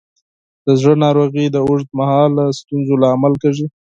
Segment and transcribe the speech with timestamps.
[0.65, 3.65] د زړه ناروغۍ د اوږد مهاله ستونزو لامل کېږي.